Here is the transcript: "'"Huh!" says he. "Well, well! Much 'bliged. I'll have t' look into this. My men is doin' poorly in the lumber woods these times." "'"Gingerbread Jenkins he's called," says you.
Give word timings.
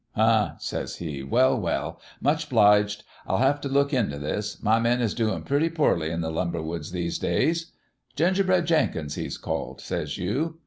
"'"Huh!" 0.15 0.57
says 0.57 0.95
he. 0.95 1.21
"Well, 1.21 1.59
well! 1.61 2.01
Much 2.19 2.49
'bliged. 2.49 3.03
I'll 3.27 3.37
have 3.37 3.61
t' 3.61 3.69
look 3.69 3.93
into 3.93 4.17
this. 4.17 4.57
My 4.63 4.79
men 4.79 4.99
is 4.99 5.13
doin' 5.13 5.43
poorly 5.43 6.09
in 6.09 6.21
the 6.21 6.31
lumber 6.31 6.63
woods 6.63 6.89
these 6.91 7.19
times." 7.19 7.67
"'"Gingerbread 8.15 8.65
Jenkins 8.65 9.13
he's 9.13 9.37
called," 9.37 9.79
says 9.79 10.17
you. 10.17 10.57